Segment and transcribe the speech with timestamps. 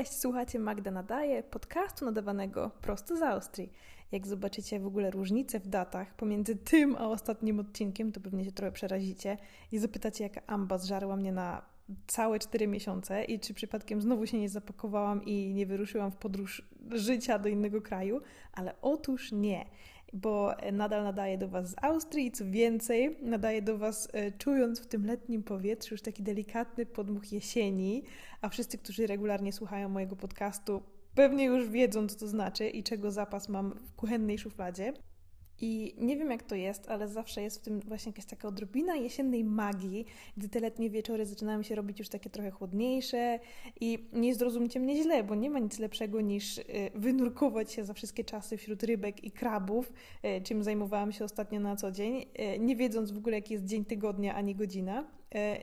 [0.00, 3.72] Cześć, słuchacie Magda Nadaje, podcastu nadawanego prosto z Austrii.
[4.12, 8.52] Jak zobaczycie w ogóle różnicę w datach pomiędzy tym a ostatnim odcinkiem, to pewnie się
[8.52, 9.38] trochę przerazicie
[9.72, 11.62] i zapytacie, jaka amba zżarła mnie na
[12.06, 16.68] całe 4 miesiące i czy przypadkiem znowu się nie zapakowałam i nie wyruszyłam w podróż
[16.90, 18.20] życia do innego kraju,
[18.52, 19.66] ale otóż nie
[20.12, 24.80] bo nadal nadaję do Was z Austrii i co więcej, nadaję do Was e, czując
[24.80, 28.02] w tym letnim powietrzu już taki delikatny podmuch jesieni,
[28.40, 30.82] a wszyscy, którzy regularnie słuchają mojego podcastu,
[31.14, 34.92] pewnie już wiedzą, co to znaczy i czego zapas mam w kuchennej szufladzie.
[35.60, 38.96] I nie wiem jak to jest, ale zawsze jest w tym właśnie jakaś taka odrobina
[38.96, 43.38] jesiennej magii, gdy te letnie wieczory zaczynają się robić już takie trochę chłodniejsze
[43.80, 46.64] i nie zrozumcie mnie źle, bo nie ma nic lepszego niż y,
[46.94, 49.92] wynurkować się za wszystkie czasy wśród rybek i krabów,
[50.24, 53.64] y, czym zajmowałam się ostatnio na co dzień, y, nie wiedząc w ogóle jaki jest
[53.64, 55.04] dzień tygodnia ani godzina.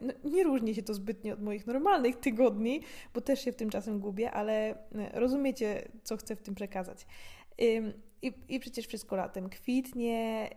[0.01, 2.82] No, nie różni się to zbytnio od moich normalnych tygodni,
[3.13, 4.77] bo też się w tym czasem gubię, ale
[5.13, 7.05] rozumiecie, co chcę w tym przekazać.
[8.21, 10.49] I, I przecież wszystko latem kwitnie,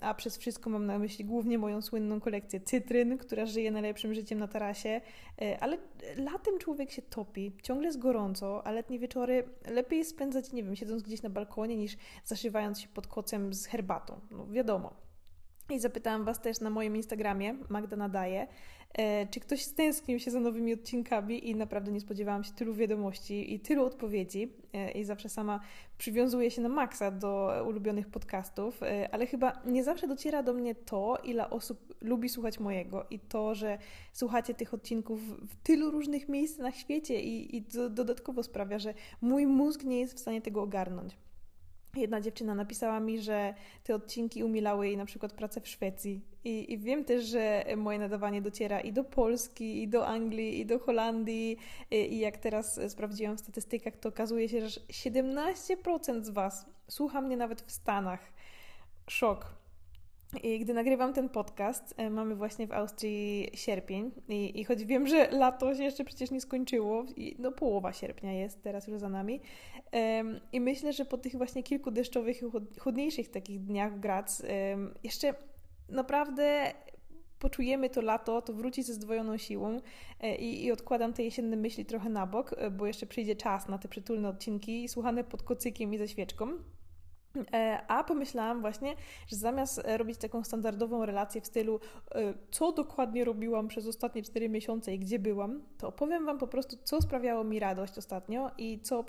[0.00, 4.38] a przez wszystko mam na myśli głównie moją słynną kolekcję cytryn, która żyje najlepszym życiem
[4.38, 5.00] na tarasie.
[5.42, 5.78] E, ale
[6.16, 11.02] latem człowiek się topi, ciągle jest gorąco, a letnie wieczory lepiej spędzać, nie wiem, siedząc
[11.02, 14.20] gdzieś na balkonie, niż zaszywając się pod kocem z herbatą.
[14.30, 15.07] No wiadomo.
[15.70, 18.46] I zapytałam Was też na moim Instagramie, Magda Nadaje,
[18.92, 23.54] e, czy ktoś stęsknił się za nowymi odcinkami i naprawdę nie spodziewałam się tylu wiadomości
[23.54, 25.60] i tylu odpowiedzi e, i zawsze sama
[25.98, 30.74] przywiązuję się na maksa do ulubionych podcastów, e, ale chyba nie zawsze dociera do mnie
[30.74, 33.78] to, ile osób lubi słuchać mojego i to, że
[34.12, 39.46] słuchacie tych odcinków w tylu różnych miejsc na świecie i, i dodatkowo sprawia, że mój
[39.46, 41.16] mózg nie jest w stanie tego ogarnąć.
[42.00, 43.54] Jedna dziewczyna napisała mi, że
[43.84, 46.20] te odcinki umilały jej na przykład pracę w Szwecji.
[46.44, 50.66] I, I, wiem też, że moje nadawanie dociera i do Polski, i do Anglii, i
[50.66, 51.56] do Holandii.
[51.90, 57.20] I, i jak teraz sprawdziłam w statystykach, to okazuje się, że 17% z Was słucha
[57.20, 58.20] mnie nawet w Stanach.
[59.08, 59.57] Szok.
[60.42, 65.06] I gdy nagrywam ten podcast, e, mamy właśnie w Austrii sierpień i, i choć wiem,
[65.06, 67.04] że lato się jeszcze przecież nie skończyło,
[67.38, 69.40] no połowa sierpnia jest teraz już za nami
[69.92, 72.40] um, i myślę, że po tych właśnie kilku deszczowych
[72.80, 75.34] chudniejszych takich dniach w Graz um, jeszcze
[75.88, 76.72] naprawdę
[77.38, 79.80] poczujemy to lato, to wróci ze zdwojoną siłą
[80.20, 83.68] e, i, i, odkładam te jesienne myśli trochę na bok, e, bo jeszcze przyjdzie czas
[83.68, 86.48] na te przytulne odcinki słuchane pod kocykiem i ze świeczką.
[87.52, 88.94] E, a pomyślałam właśnie,
[89.26, 91.80] że zamiast robić taką standardową relację w stylu,
[92.14, 96.46] e, co dokładnie robiłam przez ostatnie 4 miesiące i gdzie byłam, to opowiem Wam po
[96.46, 99.04] prostu, co sprawiało mi radość ostatnio i co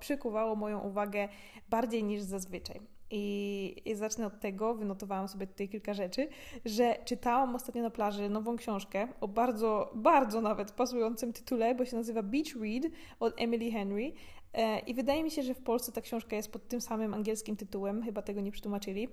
[0.00, 1.28] przykuwało moją uwagę
[1.70, 2.80] bardziej niż zazwyczaj.
[3.10, 6.28] I, I, zacznę od tego, wynotowałam sobie tutaj kilka rzeczy,
[6.64, 11.96] że czytałam ostatnio na plaży nową książkę o bardzo, bardzo nawet pasującym tytule, bo się
[11.96, 14.12] nazywa Beach Read od Emily Henry.
[14.54, 17.56] E, I wydaje mi się, że w Polsce ta książka jest pod tym samym angielskim
[17.56, 19.08] tytułem, chyba tego nie przetłumaczyli.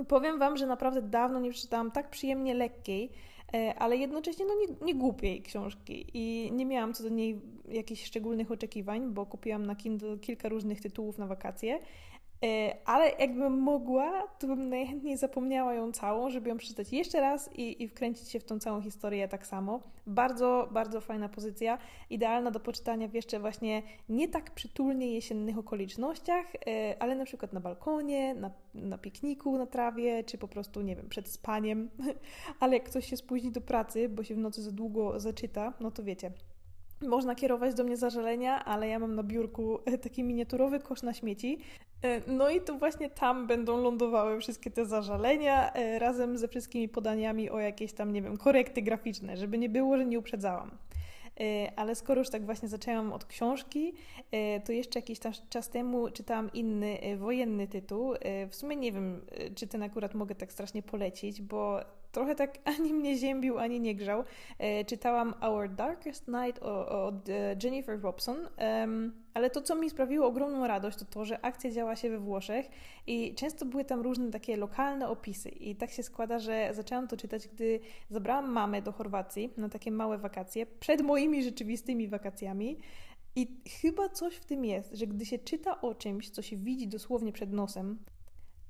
[0.00, 3.10] I powiem Wam, że naprawdę dawno nie przeczytałam tak przyjemnie lekkiej,
[3.54, 8.04] e, ale jednocześnie no nie, nie głupiej książki i nie miałam co do niej jakichś
[8.04, 11.78] szczególnych oczekiwań, bo kupiłam na Kindle kilka różnych tytułów na wakacje
[12.84, 17.82] ale jakbym mogła, to bym najchętniej zapomniała ją całą, żeby ją przeczytać jeszcze raz i,
[17.82, 19.80] i wkręcić się w tą całą historię tak samo.
[20.06, 21.78] Bardzo, bardzo fajna pozycja,
[22.10, 27.52] idealna do poczytania w jeszcze właśnie nie tak przytulnie jesiennych okolicznościach, e, ale na przykład
[27.52, 31.90] na balkonie, na, na pikniku na trawie, czy po prostu, nie wiem, przed spaniem.
[32.60, 35.90] ale jak ktoś się spóźni do pracy, bo się w nocy za długo zaczyta, no
[35.90, 36.32] to wiecie,
[37.02, 41.58] można kierować do mnie zażalenia, ale ja mam na biurku taki miniaturowy kosz na śmieci.
[42.02, 46.88] E, no i to właśnie tam będą lądowały wszystkie te zażalenia e, razem ze wszystkimi
[46.88, 50.70] podaniami o jakieś tam, nie wiem, korekty graficzne, żeby nie było, że nie uprzedzałam.
[51.40, 53.94] E, ale skoro już tak właśnie zaczęłam od książki,
[54.64, 55.18] to jeszcze jakiś
[55.48, 58.14] czas temu czytałam inny wojenny tytuł.
[58.50, 59.20] W sumie nie wiem,
[59.54, 61.80] czy ten akurat mogę tak strasznie polecić, bo
[62.16, 64.24] trochę tak ani mnie ziębił, ani nie grzał.
[64.58, 68.48] E, czytałam Our Darkest Night od e, Jennifer Robson,
[69.34, 72.66] ale to, co mi sprawiło ogromną radość, to to, że akcja działa się we Włoszech
[73.06, 75.48] i często były tam różne takie lokalne opisy.
[75.48, 77.80] I tak się składa, że zaczęłam to czytać, gdy
[78.10, 82.78] zabrałam mamę do Chorwacji na takie małe wakacje, przed moimi rzeczywistymi wakacjami.
[83.36, 86.88] I chyba coś w tym jest, że gdy się czyta o czymś, co się widzi
[86.88, 87.98] dosłownie przed nosem,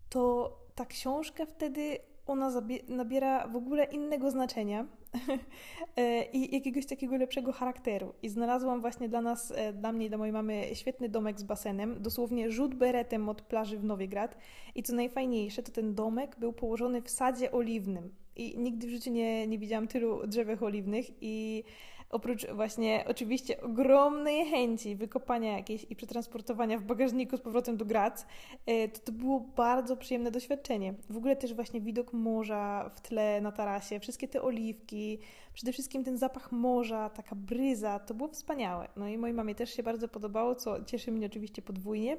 [0.08, 4.86] to ta książka wtedy ona nabiera w ogóle innego znaczenia
[5.96, 8.12] e, i jakiegoś takiego lepszego charakteru.
[8.22, 11.42] I znalazłam właśnie dla nas, e, dla mnie i dla mojej mamy świetny domek z
[11.42, 14.36] basenem, dosłownie rzut beretem od plaży w Nowigrad.
[14.74, 18.14] I co najfajniejsze, to ten domek był położony w sadzie oliwnym.
[18.36, 21.64] I nigdy w życiu nie, nie widziałam tylu drzewek oliwnych i
[22.10, 28.26] oprócz właśnie oczywiście ogromnej chęci wykopania jakiejś i przetransportowania w bagażniku z powrotem do Graz,
[28.66, 30.94] e, to to było bardzo przyjemne doświadczenie.
[31.10, 35.18] W ogóle też właśnie widok morza w tle na tarasie, wszystkie te oliwki,
[35.54, 38.88] przede wszystkim ten zapach morza, taka bryza, to było wspaniałe.
[38.96, 42.16] No i mojej mamie też się bardzo podobało, co cieszy mnie oczywiście podwójnie.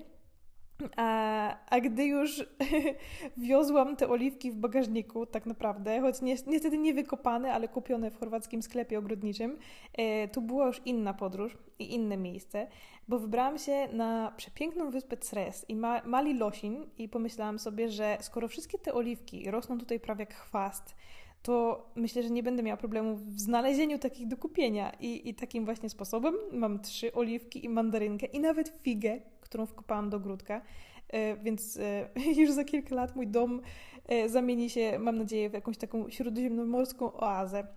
[0.95, 2.45] A, a gdy już
[3.37, 8.19] wiozłam te oliwki w bagażniku, tak naprawdę, choć nie, niestety nie wykopane, ale kupione w
[8.19, 9.57] chorwackim sklepie ogrodniczym,
[9.93, 12.67] e, to była już inna podróż i inne miejsce,
[13.07, 18.17] bo wybrałam się na przepiękną wyspę Cres i ma, Mali Losin i pomyślałam sobie, że
[18.21, 20.95] skoro wszystkie te oliwki rosną tutaj prawie jak chwast,
[21.43, 24.91] to myślę, że nie będę miała problemu w znalezieniu takich do kupienia.
[24.99, 30.09] I, I takim właśnie sposobem mam trzy oliwki i mandarynkę i nawet figę, którą wkopałam
[30.09, 30.61] do ogródka.
[31.09, 32.09] E, więc e,
[32.41, 33.61] już za kilka lat mój dom
[34.07, 37.67] e, zamieni się, mam nadzieję, w jakąś taką śródziemnomorską oazę.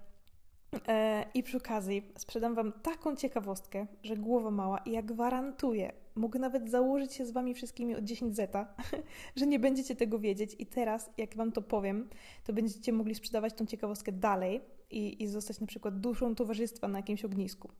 [1.34, 6.70] I przy okazji sprzedam Wam taką ciekawostkę, że głowa mała i ja gwarantuję, mogę nawet
[6.70, 8.74] założyć się z Wami wszystkimi od 10 zeta,
[9.36, 12.08] że nie będziecie tego wiedzieć i teraz, jak Wam to powiem,
[12.44, 16.98] to będziecie mogli sprzedawać tą ciekawostkę dalej i, i zostać na przykład duszą towarzystwa na
[16.98, 17.70] jakimś ognisku.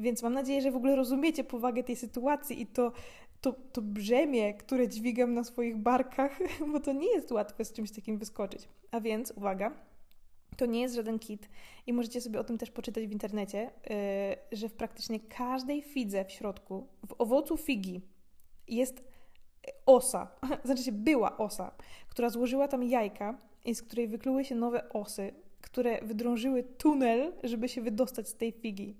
[0.00, 2.92] Więc mam nadzieję, że w ogóle rozumiecie powagę tej sytuacji i to,
[3.40, 6.38] to, to brzemię, które dźwigam na swoich barkach,
[6.72, 8.68] bo to nie jest łatwe z czymś takim wyskoczyć.
[8.90, 9.72] A więc, uwaga,
[10.56, 11.48] to nie jest żaden kit
[11.86, 13.70] i możecie sobie o tym też poczytać w internecie,
[14.50, 18.00] yy, że w praktycznie każdej fidze w środku, w owocu figi
[18.68, 19.04] jest
[19.86, 20.30] osa,
[20.64, 21.74] znaczy się była osa,
[22.08, 27.68] która złożyła tam jajka i z której wykluły się nowe osy, które wydrążyły tunel, żeby
[27.68, 28.94] się wydostać z tej figi.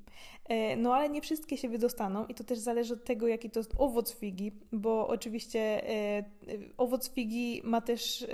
[0.49, 3.61] E, no ale nie wszystkie się wydostaną i to też zależy od tego, jaki to
[3.61, 6.25] jest owoc figi, bo oczywiście e,
[6.77, 8.27] owoc figi ma też,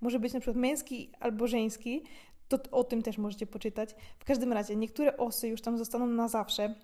[0.00, 2.02] może być na przykład męski albo żeński,
[2.48, 3.94] to o tym też możecie poczytać.
[4.18, 6.74] W każdym razie niektóre osy już tam zostaną na zawsze,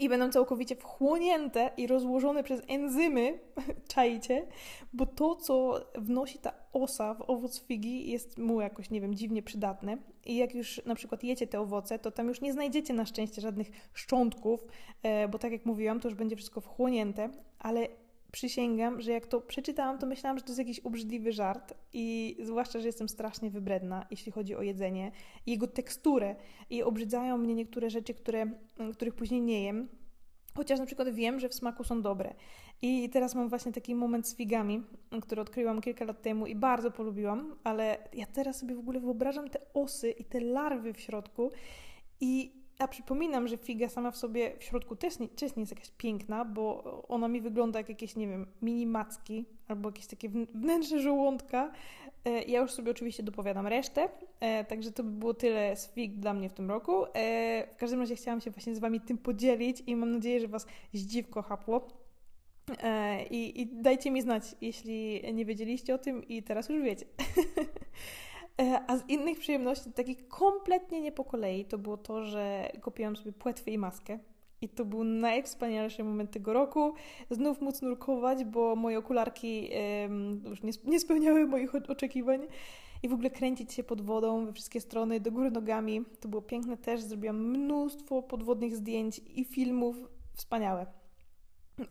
[0.00, 3.38] i będą całkowicie wchłonięte i rozłożone przez enzymy,
[3.94, 4.46] czajcie,
[4.92, 9.42] bo to, co wnosi ta osa w owoc figi jest mu jakoś, nie wiem, dziwnie
[9.42, 9.98] przydatne.
[10.26, 13.40] I jak już na przykład jecie te owoce, to tam już nie znajdziecie na szczęście
[13.40, 14.66] żadnych szczątków,
[15.02, 17.28] e, bo tak jak mówiłam, to już będzie wszystko wchłonięte,
[17.58, 17.88] ale
[18.36, 22.80] przysięgam, że jak to przeczytałam, to myślałam, że to jest jakiś obrzydliwy żart i zwłaszcza,
[22.80, 25.12] że jestem strasznie wybredna, jeśli chodzi o jedzenie
[25.46, 26.36] i jego teksturę
[26.70, 28.42] i obrzydzają mnie niektóre rzeczy, które,
[28.78, 29.88] mm, których później nie jem.
[30.54, 32.34] Chociaż na przykład wiem, że w smaku są dobre.
[32.82, 34.82] I teraz mam właśnie taki moment z figami,
[35.22, 39.48] który odkryłam kilka lat temu i bardzo polubiłam, ale ja teraz sobie w ogóle wyobrażam
[39.48, 41.50] te osy i te larwy w środku
[42.20, 45.72] i a przypominam, że figa sama w sobie w środku też nie, też nie jest
[45.72, 50.28] jakaś piękna, bo ona mi wygląda jak jakieś, nie wiem, mini macki albo jakieś takie
[50.54, 51.72] wnętrze żołądka.
[52.24, 54.08] E, ja już sobie oczywiście dopowiadam resztę,
[54.40, 57.04] e, także to by było tyle z fig dla mnie w tym roku.
[57.04, 57.08] E,
[57.72, 60.66] w każdym razie chciałam się właśnie z Wami tym podzielić i mam nadzieję, że Was
[60.94, 61.88] zdziwko chapło.
[63.30, 67.06] I, I dajcie mi znać, jeśli nie wiedzieliście o tym i teraz już wiecie.
[68.60, 73.16] E, a z innych przyjemności, takich kompletnie nie po kolei, to było to, że kupiłam
[73.16, 74.18] sobie płetwę i maskę.
[74.60, 76.94] I to był najwspanialszy moment tego roku.
[77.30, 79.70] Znów móc nurkować, bo moje okularki
[80.44, 82.46] już nie, nie spełniały moich oczekiwań.
[83.02, 86.04] I w ogóle kręcić się pod wodą we wszystkie strony, do góry nogami.
[86.20, 87.00] To było piękne też.
[87.00, 89.96] Zrobiłam mnóstwo podwodnych zdjęć i filmów.
[90.34, 90.86] Wspaniałe.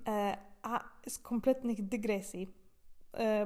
[0.07, 2.53] E, a z kompletnych dygresji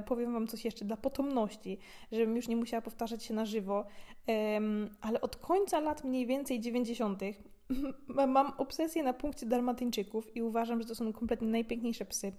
[0.05, 1.77] powiem Wam coś jeszcze dla potomności,
[2.11, 3.85] żebym już nie musiała powtarzać się na żywo,
[4.29, 4.59] e,
[5.01, 7.21] ale od końca lat mniej więcej 90.
[8.27, 12.31] mam obsesję na punkcie dalmatyńczyków i uważam, że to są kompletnie najpiękniejsze psy.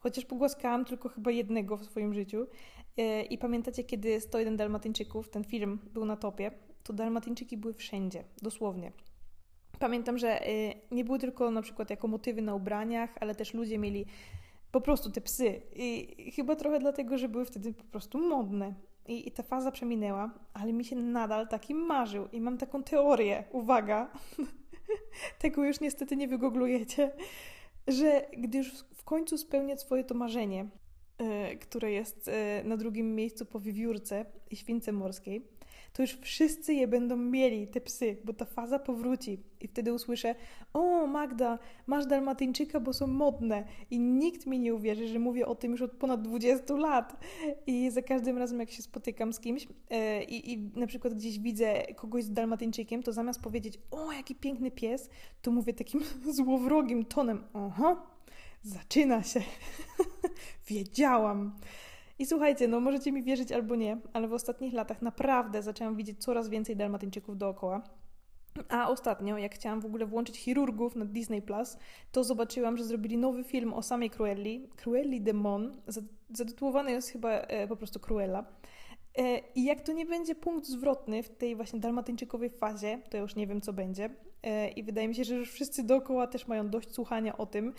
[0.00, 2.46] Chociaż pogłaskałam tylko chyba jednego w swoim życiu.
[2.96, 6.50] E, I pamiętacie, kiedy 101 Dalmatyńczyków, ten film był na topie,
[6.82, 8.92] to Dalmatyńczyki były wszędzie, dosłownie.
[9.78, 13.78] Pamiętam, że e, nie były tylko na przykład jako motywy na ubraniach, ale też ludzie
[13.78, 14.06] mieli
[14.72, 15.62] po prostu te psy.
[15.72, 18.74] I chyba trochę dlatego, że były wtedy po prostu modne.
[19.08, 22.28] I, I ta faza przeminęła, ale mi się nadal taki marzył.
[22.32, 24.12] I mam taką teorię, uwaga,
[25.42, 27.12] tego już niestety nie wygooglujecie,
[27.88, 30.68] że gdy już w końcu spełnię swoje to marzenie,
[31.18, 35.48] yy, które jest yy, na drugim miejscu po wiewiórce i śwince morskiej,
[35.92, 39.42] to już wszyscy je będą mieli, te psy, bo ta faza powróci.
[39.60, 40.34] I wtedy usłyszę:
[40.72, 43.64] O, Magda, masz dalmatyńczyka, bo są modne.
[43.90, 47.24] I nikt mi nie uwierzy, że mówię o tym już od ponad 20 lat.
[47.66, 51.82] I za każdym razem, jak się spotykam z kimś yy, i, na przykład gdzieś widzę
[51.96, 55.10] kogoś z dalmatyńczykiem, to zamiast powiedzieć: O, jaki piękny pies,
[55.42, 56.00] to mówię takim
[56.36, 57.96] złowrogim tonem: Oho,
[58.62, 59.40] zaczyna się.
[60.68, 61.52] Wiedziałam.
[62.20, 66.24] I słuchajcie, no możecie mi wierzyć albo nie, ale w ostatnich latach naprawdę zaczęłam widzieć
[66.24, 67.82] coraz więcej dalmatyńczyków dookoła.
[68.68, 71.76] A ostatnio, jak chciałam w ogóle włączyć chirurgów na Disney Plus,
[72.12, 75.80] to zobaczyłam, że zrobili nowy film o samej Cruelli, Cruelli Demon,
[76.30, 78.44] zatytułowany jest chyba e, po prostu Cruella.
[79.18, 83.22] E, I jak to nie będzie punkt zwrotny w tej właśnie dalmatyńczykowej fazie, to ja
[83.22, 84.10] już nie wiem, co będzie.
[84.42, 87.74] E, I wydaje mi się, że już wszyscy dookoła też mają dość słuchania o tym.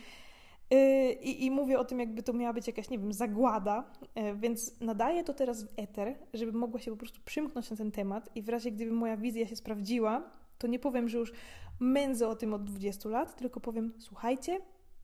[0.72, 3.92] E, I, I, mówię o tym, jakby to miała być jakaś, nie wiem, zagłada,
[4.36, 8.30] więc nadaję to teraz w eter, żeby mogła się po prostu przymknąć na ten temat
[8.36, 11.34] i w razie gdyby moja wizja się sprawdziła, to nie powiem, że już
[11.80, 14.60] mędzę o tym od 20 lat, tylko powiem, słuchajcie,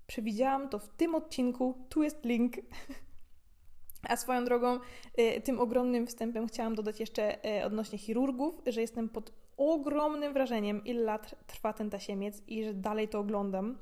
[0.08, 2.54] przewidziałam to w tym odcinku, tu jest link.
[4.10, 4.80] A swoją drogą,
[5.20, 10.86] y, tym ogromnym wstępem chciałam dodać jeszcze y, odnośnie chirurgów, że jestem pod ogromnym wrażeniem,
[10.86, 13.78] ile lat trwa ten tasiemiec i że dalej to oglądam.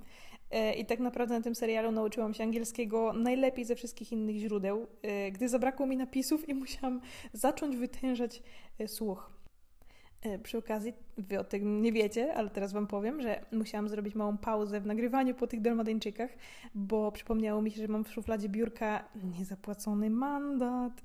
[0.55, 4.87] Y, I tak naprawdę na tym serialu nauczyłam się angielskiego najlepiej ze wszystkich innych źródeł,
[5.31, 7.01] gdy zabrakło mi napisów i musiałam
[7.33, 8.43] zacząć wytężać
[8.87, 9.35] słuch.
[10.25, 14.15] E, przy okazji, wy o tym nie wiecie, ale teraz wam powiem, że musiałam zrobić
[14.15, 16.29] małą pauzę w nagrywaniu po tych dalmatyńczykach,
[16.75, 21.01] bo przypomniało mi się, że mam w szufladzie biurka niezapłacony mandat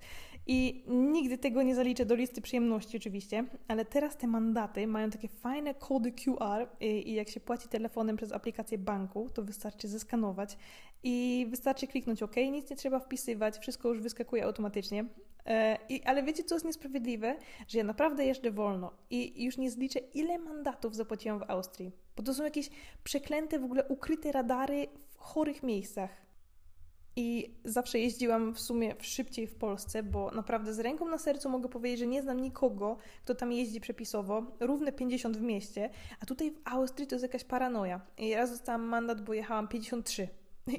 [0.47, 5.29] i nigdy tego nie zaliczę do listy przyjemności oczywiście, ale teraz te mandaty mają takie
[5.29, 10.57] fajne kody QR i, i jak się płaci telefonem przez aplikację banku, to wystarczy zeskanować
[11.03, 15.05] i wystarczy kliknąć OK, nic nie trzeba wpisywać, wszystko już wyskakuje automatycznie.
[15.47, 17.37] E, I, ale wiecie, co jest niesprawiedliwe?
[17.69, 21.93] Że ja naprawdę jeżdżę wolno i już nie zliczę, ile mandatów zapłaciłam w Austrii.
[22.17, 22.71] Bo to są jakieś
[23.05, 26.11] przeklęte, w ogóle ukryte radary w chorych miejscach.
[27.17, 31.69] I zawsze jeździłam w sumie szybciej w Polsce, bo naprawdę z ręką na sercu mogę
[31.69, 35.91] powiedzieć, że nie znam nikogo, kto tam jeździ przepisowo, równe 50 w mieście,
[36.21, 38.01] a tutaj w Austrii to jest jakaś paranoja.
[38.19, 40.29] I raz dostałam mandat, bo jechałam 53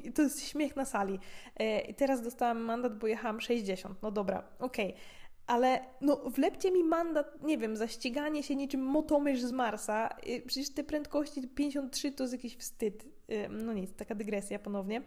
[0.04, 1.18] i to jest śmiech na sali.
[1.56, 4.02] E, I teraz dostałam mandat, bo jechałam 60.
[4.02, 4.90] No dobra, okej.
[4.90, 5.00] Okay.
[5.46, 10.08] Ale no, wlepcie mi mandat, nie wiem, za ściganie się niczym motomysz z Marsa.
[10.46, 13.04] Przecież te prędkości 53 to jest jakiś wstyd.
[13.28, 15.02] E, no nic, taka dygresja ponownie.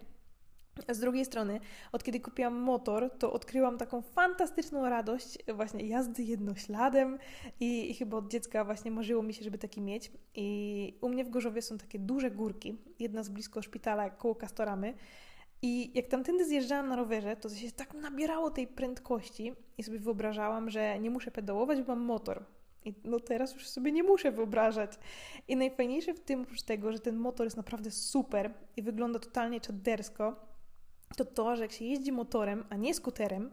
[0.90, 1.60] Z drugiej strony,
[1.92, 7.18] od kiedy kupiłam motor, to odkryłam taką fantastyczną radość właśnie jazdy jednośladem
[7.60, 10.12] i, i, chyba od dziecka właśnie marzyło mi się, żeby taki mieć.
[10.36, 14.94] I u mnie w Gorzowie są takie duże górki, jedna z blisko szpitala koło Kastoramy.
[15.62, 20.70] I jak tamtędy zjeżdżałam na rowerze, to się tak nabierało tej prędkości i sobie wyobrażałam,
[20.70, 22.46] że nie muszę pedałować, bo mam motor.
[22.86, 24.92] I no teraz już sobie nie muszę wyobrażać.
[25.48, 29.62] I najfajniejsze w tym, oprócz tego, że ten motor jest naprawdę super i wygląda totalnie
[29.62, 30.55] czadersko,
[31.18, 33.52] to to, że jak się jeździ motorem, a nie skuterem,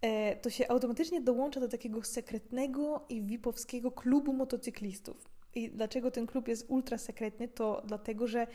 [0.00, 5.32] e, to się automatycznie dołącza do takiego sekretnego i wipowskiego klubu motocyklistów.
[5.54, 7.48] I dlaczego ten klub jest ultra sekretny?
[7.48, 8.46] To dlatego, że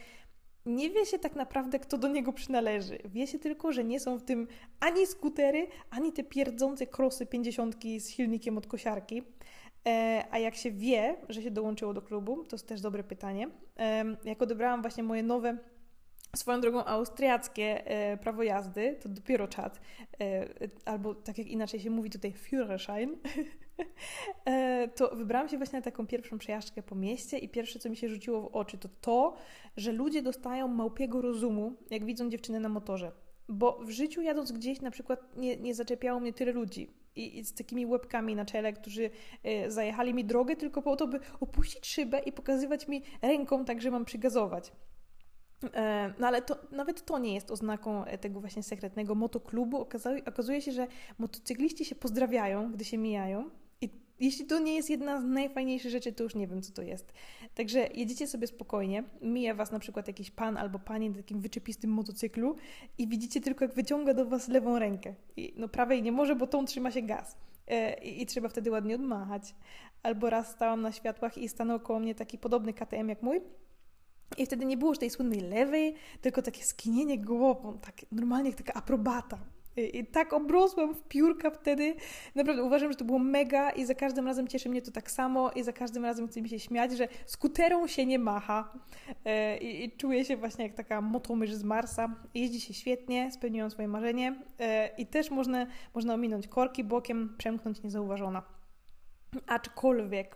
[0.66, 2.98] nie wie się tak naprawdę, kto do niego przynależy.
[3.06, 4.48] Wie się tylko, że nie są w tym
[4.80, 9.24] ani skutery, ani te pierdzące krosy 50 z silnikiem od kosiarki.
[9.88, 13.48] E, a jak się wie, że się dołączyło do klubu, to jest też dobre pytanie.
[13.80, 15.58] E, jak odebrałam właśnie moje nowe
[16.38, 19.80] Swoją drogą austriackie e, prawo jazdy to dopiero czat,
[20.22, 20.48] e,
[20.86, 23.10] albo tak jak inaczej się mówi tutaj Führerschein,
[24.46, 27.96] e, to wybrałam się właśnie na taką pierwszą przejażdżkę po mieście i pierwsze, co mi
[27.96, 29.36] się rzuciło w oczy, to to,
[29.78, 33.12] że ludzie dostają małpiego rozumu, jak widzą dziewczynę na motorze.
[33.50, 37.54] Bo w życiu jadąc gdzieś na przykład nie, nie zaczepiało mnie tyle ludzi i, z
[37.54, 39.10] takimi łebkami na czele, którzy
[39.44, 43.82] e, zajechali mi drogę tylko po to, by opuścić szybę i pokazywać mi ręką tak,
[43.82, 44.72] że mam przygazować.
[45.64, 49.78] E, no ale to, nawet to nie jest oznaką e, tego właśnie sekretnego motoklubu.
[49.78, 50.88] Okazuje, okazuje się, że
[51.18, 53.50] motocykliści się pozdrawiają, gdy się mijają.
[53.82, 56.82] I jeśli to nie jest jedna z najfajniejszych rzeczy, to już nie wiem, co to
[56.82, 57.14] jest.
[57.56, 61.92] Także jedziecie sobie spokojnie, mija was na przykład jakiś pan albo pani na takim wyczepistym
[61.92, 62.56] motocyklu
[62.98, 65.14] i widzicie tylko, jak wyciąga do was lewą rękę.
[65.38, 67.38] I, no prawej nie może, bo tą trzyma się gaz.
[67.68, 69.56] E, I, I, trzeba wtedy ładnie odmachać.
[70.04, 73.42] Albo raz stałam na światłach i stanął koło mnie taki podobny KTM jak mój
[74.38, 78.58] i wtedy nie było już tej słynnej lewej, tylko takie skinienie głową, tak normalnie jak
[78.58, 79.40] taka aprobata.
[79.78, 81.96] I, tak obrosłam w piórka wtedy.
[82.36, 85.52] Naprawdę uważam, że to było mega i za każdym razem cieszy mnie to tak samo
[85.52, 88.74] i za każdym razem chce mi się śmiać, że skuterą się nie macha
[89.26, 92.16] e, i, i czuję się właśnie jak taka motomysz z Marsa.
[92.34, 97.84] Jeździ się świetnie, spełniłam swoje marzenie e, i też można, można ominąć korki bokiem, przemknąć
[97.84, 98.44] niezauważona.
[99.48, 100.36] Aczkolwiek,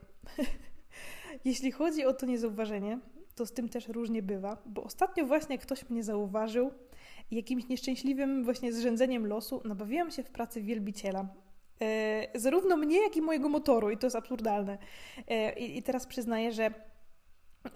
[1.46, 3.00] jeśli chodzi o to niezauważenie,
[3.36, 6.72] to z tym też różnie bywa, bo ostatnio właśnie ktoś mnie zauważył
[7.32, 11.28] i jakimś nieszczęśliwym właśnie zrzędzeniem losu nabawiłam się w pracy wielbiciela.
[11.82, 14.78] E, zarówno mnie, jak i mojego motoru i to jest absurdalne.
[15.28, 16.74] E, i, teraz przyznaję, że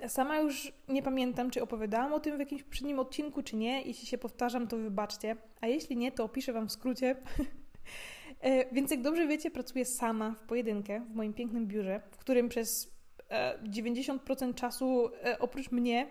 [0.07, 3.81] Sama już nie pamiętam, czy opowiadałam o tym w jakimś poprzednim odcinku, czy nie.
[3.81, 5.35] Jeśli się powtarzam, to wybaczcie.
[5.61, 7.15] A jeśli nie, to opiszę Wam w skrócie.
[8.41, 12.49] e, więc jak dobrze wiecie, pracuję sama w pojedynkę w moim pięknym biurze, w którym
[12.49, 12.94] przez
[13.63, 16.07] 90% czasu oprócz mnie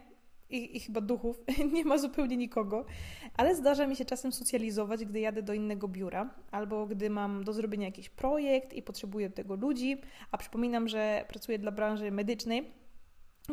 [0.51, 1.41] i, i, chyba duchów,
[1.75, 2.85] nie ma zupełnie nikogo,
[3.37, 7.53] ale zdarza mi się czasem socjalizować, gdy jadę do innego biura, albo gdy mam do
[7.53, 12.71] zrobienia jakiś projekt i potrzebuję tego ludzi, a przypominam, że pracuję dla branży medycznej,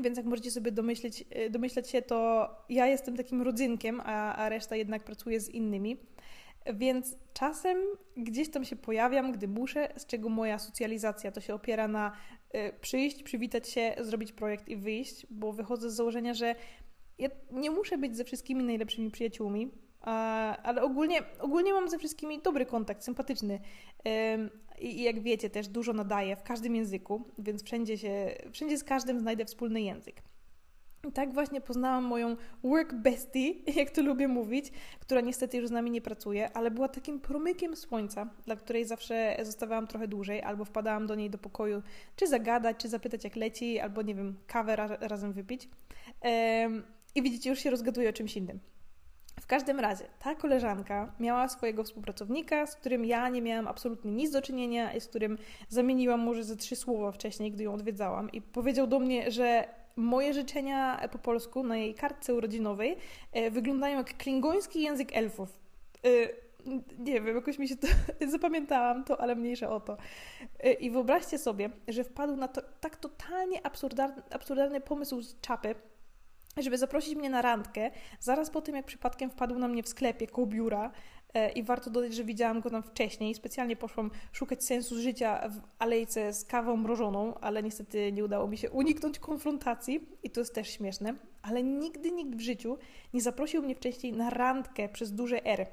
[0.02, 4.50] więc jak możecie sobie domyśleć, e, domyślać się, to ja jestem takim rodzynkiem, a, a
[4.50, 5.98] reszta jednak pracuje z innymi.
[6.74, 7.78] Więc czasem
[8.18, 12.12] gdzieś tam się pojawiam, gdy muszę, z czego moja socjalizacja to się opiera na
[12.82, 16.56] przyjść, przywitać się, zrobić projekt i wyjść, bo wychodzę z założenia, że
[17.18, 19.72] ja nie muszę być ze wszystkimi najlepszymi przyjaciółmi,
[20.64, 23.60] ale ogólnie, ogólnie mam ze wszystkimi dobry kontakt, sympatyczny.
[24.80, 29.20] I jak wiecie, też dużo nadaję w każdym języku, więc wszędzie, się, wszędzie z każdym
[29.20, 30.22] znajdę wspólny język.
[31.08, 35.72] I tak właśnie poznałam moją work bestie, jak to lubię mówić, która niestety już z
[35.72, 40.66] nami nie pracuje, ale była takim promykiem słońca, dla której zawsze zostawałam trochę dłużej, albo
[40.66, 41.82] wpadałam do niej do pokoju,
[42.16, 45.70] czy zagadać, czy zapytać jak leci, albo nie wiem, kawę ra razem wypić.
[47.16, 48.60] I widzicie, już się rozgaduję o czymś innym.
[49.42, 54.32] W każdym razie, ta koleżanka miała swojego współpracownika, z którym ja nie miałam absolutnie nic
[54.32, 55.38] do czynienia i z którym
[55.70, 58.32] zamieniłam może ze trzy słowa wcześniej, gdy ją odwiedzałam.
[58.32, 62.98] I powiedział do mnie, że moje życzenia po polsku na jej kartce urodzinowej
[63.32, 65.60] e, wyglądają jak klingoński język elfów.
[66.06, 66.10] E,
[67.00, 67.88] nie wiem, jakoś mi się to
[68.32, 69.98] zapamiętałam to, ale mniejsze o to.
[70.60, 75.76] E, I wyobraźcie sobie, że wpadł na to tak totalnie absurdalny, absurdalny pomysł z czapy,
[76.58, 80.28] żeby zaprosić mnie na randkę, zaraz po tym, jak przypadkiem wpadł na mnie w sklepie
[80.28, 80.92] koło biura
[81.56, 83.36] i warto dodać, że widziałam go tam wcześniej.
[83.36, 88.58] Specjalnie poszłam szukać sensu życia w alejce z kawą mrożoną, ale niestety nie udało mi
[88.58, 91.14] się uniknąć konfrontacji i to jest też śmieszne.
[91.42, 92.78] Ale nigdy nikt w życiu
[93.14, 95.68] nie zaprosił mnie wcześniej na randkę przez duże R.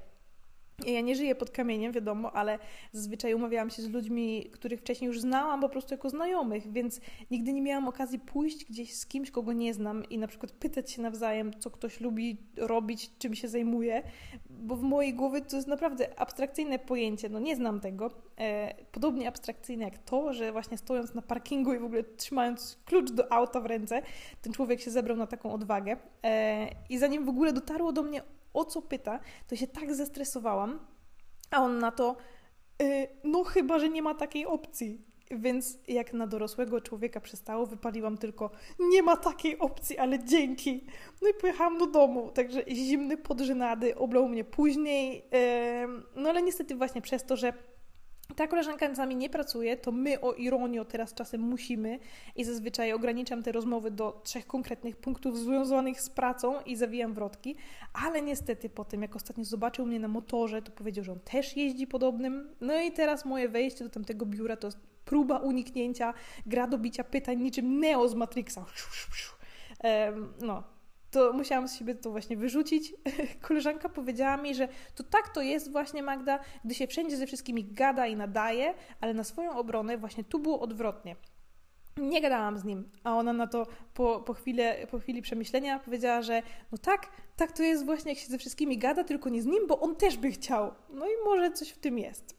[0.87, 2.59] Ja nie żyję pod kamieniem, wiadomo, ale
[2.93, 7.53] zazwyczaj umawiałam się z ludźmi, których wcześniej już znałam po prostu jako znajomych, więc nigdy
[7.53, 11.03] nie miałam okazji pójść gdzieś z kimś, kogo nie znam i na przykład pytać się
[11.03, 14.03] nawzajem, co ktoś lubi robić, czym się zajmuje,
[14.51, 18.11] bo w mojej głowie to jest naprawdę abstrakcyjne pojęcie, no nie znam tego.
[18.39, 23.11] E, podobnie abstrakcyjne jak to, że właśnie stojąc na parkingu i w ogóle trzymając klucz
[23.11, 24.03] do auta w ręce,
[24.43, 25.97] ten człowiek się zebrał na taką odwagę.
[26.25, 28.23] E, I zanim w ogóle dotarło do mnie,
[28.55, 30.87] o co pyta, to się tak zestresowałam,
[31.51, 32.17] a on na to,
[32.81, 35.09] yy, no chyba, że nie ma takiej opcji.
[35.31, 40.87] Więc jak na dorosłego człowieka przystało, wypaliłam tylko nie ma takiej opcji, ale dzięki.
[41.23, 45.25] No i pojechałam do domu, także zimny podżynady oblał mnie później.
[46.17, 47.53] No ale niestety właśnie przez to, że
[48.39, 51.99] ta koleżanka z nami nie pracuje, to my o ironio teraz czasem musimy
[52.37, 57.57] i zazwyczaj ograniczam te rozmowy do trzech konkretnych punktów związanych z pracą i zawijam wrotki,
[58.05, 61.57] ale niestety po tym, jak ostatnio zobaczył mnie na motorze, to powiedział, że on też
[61.57, 62.55] jeździ podobnym.
[62.61, 64.69] No i teraz moje wejście do tamtego biura to
[65.05, 66.15] próba uniknięcia,
[66.47, 68.65] gra do bicia pytań niczym Neo z Matrixa.
[70.41, 70.63] No,
[71.11, 72.95] to musiałam z siebie to właśnie wyrzucić.
[73.49, 77.65] Koleżanka powiedziała mi, że to tak to jest właśnie Magda, gdy się wszędzie ze wszystkimi
[77.65, 81.17] gada i nadaje, ale na swoją obronę właśnie tu było odwrotnie.
[81.97, 86.23] Nie gadałam z nim, a ona na to po, po, chwilę, po chwili przemyślenia powiedziała,
[86.23, 86.43] że
[86.73, 89.67] no tak, tak to jest właśnie jak się ze wszystkimi gada, tylko nie z nim,
[89.67, 90.75] bo on też by chciał.
[90.91, 92.39] No i może coś w tym jest.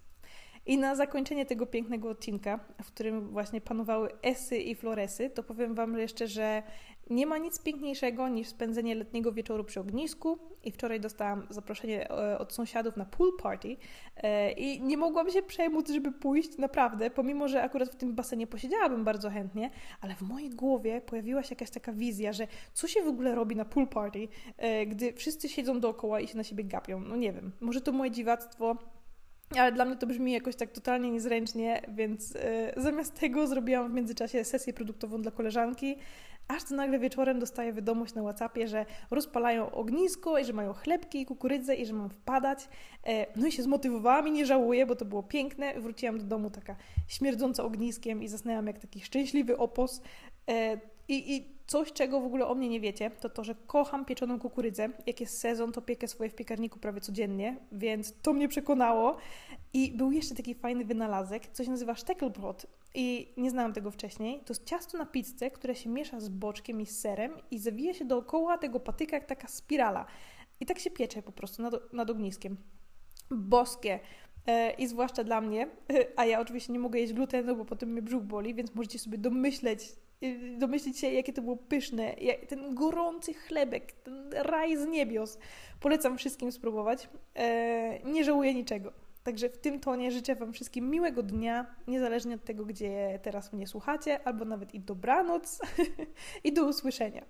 [0.66, 5.76] I na zakończenie tego pięknego odcinka, w którym właśnie panowały esy i floresy, to powiem
[5.76, 6.64] Wam jeszcze, że
[7.10, 10.40] nie ma nic piękniejszego niż spędzenie letniego wieczoru przy ognisku.
[10.64, 13.78] I wczoraj dostałam zaproszenie e, od sąsiadów na pool party
[14.18, 18.48] e, i nie mogłam się przejmóc, żeby pójść, naprawdę, pomimo, że akurat w tym basenie
[18.48, 19.70] posiedziałabym bardzo chętnie,
[20.02, 23.56] ale w mojej głowie pojawiła się jakaś taka wizja, że co się w ogóle robi
[23.56, 27.00] na pool party, e, gdy wszyscy siedzą dookoła i się na siebie gapią.
[27.00, 28.78] No nie wiem, może to moje dziwactwo,
[29.58, 32.34] ale dla mnie to brzmi jakoś tak totalnie niezręcznie, więc
[32.78, 35.96] zamiast tego zrobiłam w międzyczasie sesję produktową dla koleżanki,
[36.50, 41.22] aż to nagle wieczorem dostaję wiadomość na WhatsAppie, że rozpalają ognisko i że mają chlebki
[41.22, 42.70] i kukurydzę i że mam wpadać.
[43.08, 45.82] E, no i się zmotywowałam i nie żałuję, bo to było piękne.
[45.82, 46.76] Wróciłam do domu taka
[47.08, 50.02] śmierdząca ogniskiem i zasnęłam jak taki szczęśliwy opos.
[50.50, 54.06] E, I, I coś, czego w ogóle o mnie nie wiecie, to to, że kocham
[54.06, 54.90] pieczoną kukurydzę.
[55.06, 59.18] Jak jest sezon, to piekę swoje w piekarniku prawie codziennie, więc to mnie przekonało.
[59.74, 62.66] I był jeszcze taki fajny wynalazek, co się nazywa Steckelbrot.
[62.96, 64.40] I nie znałam tego wcześniej.
[64.40, 67.94] To jest ciasto na pizzę, które się miesza z boczkiem i z serem i zawija
[67.94, 70.06] się dookoła tego patyka jak taka spirala.
[70.60, 72.58] I tak się piecze po prostu nad, nad ogniskiem.
[73.32, 74.00] Boskie.
[74.48, 75.68] E, I zwłaszcza dla mnie,
[76.16, 79.18] a ja oczywiście nie mogę jeść glutenu, bo potem mnie brzuch boli, więc możecie sobie
[79.18, 79.82] domyśleć,
[80.58, 82.16] domyślić się, jakie to było pyszne.
[82.48, 85.38] Ten gorący chlebek, ten raj z niebios.
[85.80, 87.10] Polecam wszystkim spróbować.
[87.36, 88.94] E, nie żałuję niczego.
[89.24, 93.68] Także w tym tonie życzę Wam wszystkim miłego dnia, niezależnie od tego, gdzie teraz mnie
[93.68, 95.62] słuchacie, albo nawet i dobranoc
[96.44, 97.26] i do usłyszenia.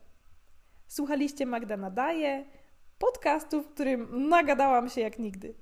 [0.88, 2.45] Słuchaliście Magda Nadaje,
[2.99, 5.54] podcastu, w którym nagadałam się jak nigdy.